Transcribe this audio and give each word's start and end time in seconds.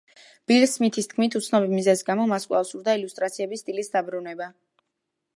ბილ 0.51 0.63
სმითის 0.69 1.07
თქმით, 1.09 1.35
უცნობი 1.39 1.67
მიზეზის 1.73 2.07
გამო, 2.07 2.25
მას 2.31 2.47
კვლავ 2.51 2.65
სურდა 2.69 2.95
ილუსტრაციების 3.01 3.63
სტილის 3.65 3.93
დაბრუნება. 3.97 4.49